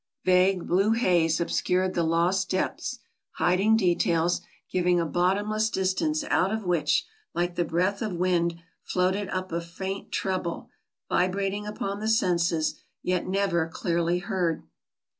[0.25, 2.97] Vague blue haze obscured the lost depths,
[3.33, 8.49] hiding details, giving a bottomless distance out of which, like the breath 102 AMERICA 103
[8.49, 10.71] of wind, floated up a faint treble,
[11.07, 14.63] vibrating upon the senses, yet never clearly heard.